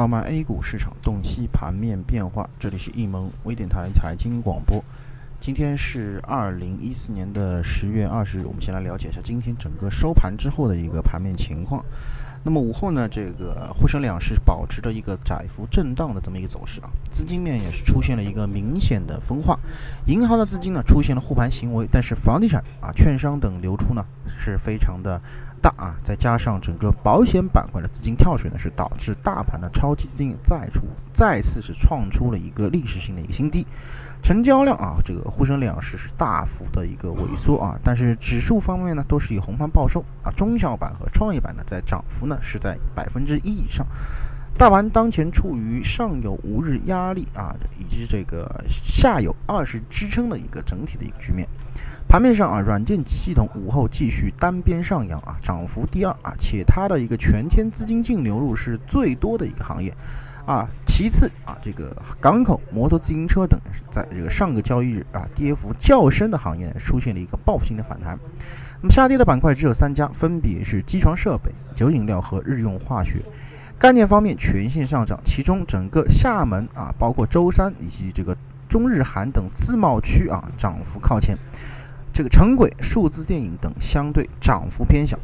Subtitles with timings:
[0.00, 4.82] 号脉 A 股市场洞悉盘面变化，这里是易盟微电台财经广播。
[5.38, 11.84] 今天是二零一四年的十月二十日，我们先来了解一下今天整个收盘之后的一个盘面情况。
[12.42, 19.60] 那么午后呢，这个沪深两市保持着一个窄幅震荡的这么一个走势啊，资金面也是出现了一个明显的分化，
[20.06, 24.02] 银行的资金呢出现了护盘行为，但是房地产啊、券商等流出呢
[24.38, 25.20] 是非常的
[25.62, 30.82] 大啊，再加上整个保险板块的资金跳水呢，是导致大盘的超级资金再出
[31.12, 33.66] 再次是创出了一个历史性的一个新低。
[34.22, 40.30] 成交量啊，这个沪深两市是大幅的一个萎缩啊，但是指数方面呢，都是以红盘报收啊。
[40.36, 43.86] 中小板和创业板呢，在涨幅呢是在百分之一以上。
[44.58, 51.48] 大盘当前处于上有五日压力啊，以及这个下有二十支撑的一个整体的一个局面。
[52.10, 59.94] 盘面上啊，软件系统午后继续单边上扬啊，涨幅第二啊，且它的一个全天资金净流入是最多的一个行业。
[60.44, 63.56] 啊，其次啊，这个港口、摩托自行车等，
[63.92, 68.18] 在这个上个交易日啊，跌幅较深的行业出现了一个报复性的反弹。
[68.82, 73.22] 那么下跌的板块只有三家，分别是机床设备、酒饮料和日用化学。
[73.78, 78.36] 概念方面全线上涨，其中整个厦门啊，包括舟山以及这个
[78.68, 81.38] 中日韩等自贸区啊，涨幅靠前。
[82.20, 85.18] 这个城轨、数字电影等相对涨幅偏小。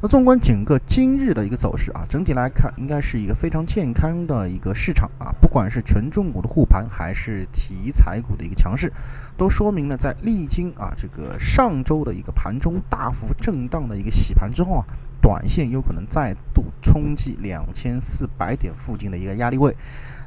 [0.00, 8.90] 那纵观整个今日的一个走势啊，整体来看应该是一个非常健康的一个市场啊，不管是权重股的护盘，还是题材股的一个强势，
[9.36, 14.86] 都说明了在历经啊这个上周的一个盘中大幅震荡的一个洗盘之后啊，
[15.20, 19.76] 短线有可能再度冲击两千四百点附近的一个压力位。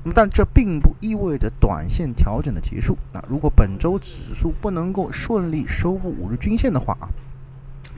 [0.03, 3.23] 那么，但这并不意味着短线调整的结束啊。
[3.27, 7.09] 如果本周指数不能够顺利收复五日均线的话啊。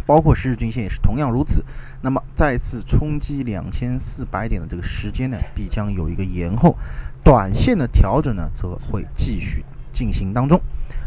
[0.08, 1.66] 包括十日均线也是同样如此，
[2.04, 6.78] 那么再次冲击两千四百点的这个时间呢，必将有一个延后，
[7.24, 10.62] 短线的调整呢，则会继续进行当中。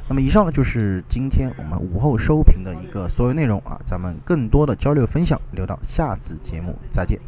[0.08, 7.20] 那么以上呢，就是今天我们午后收评的一个所有内容啊，咱们更多的交流分享留到下次节目再见。